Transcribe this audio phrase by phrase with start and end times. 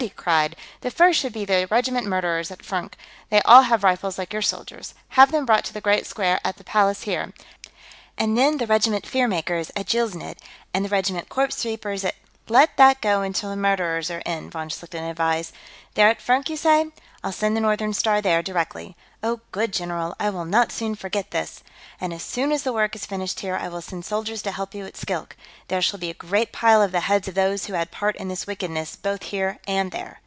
[0.00, 0.54] he cried.
[0.82, 2.92] "The first should be the regiment Murderers, at Furnk;
[3.30, 4.94] they all have rifles like your soldiers.
[5.10, 7.32] Have them brought to the Great Square, at the Palace here.
[8.16, 10.38] And then, the regiment Fear Makers, at Jeelznidd,
[10.72, 12.14] and the regiment Corpse Reapers, at...."
[12.50, 15.52] "Let that go until the Murderers are in," von Schlichten advised.
[15.92, 16.90] "They're at Furnk, you say?
[17.22, 20.14] I'll send the Northern Star there, directly." "Oh, good, general!
[20.18, 21.62] I will not soon forget this!
[22.00, 24.74] And as soon as the work is finished here, I will send soldiers to help
[24.74, 25.36] you at Skilk.
[25.66, 28.28] There shall be a great pile of the heads of those who had part in
[28.28, 30.20] this wickedness, both here and there!"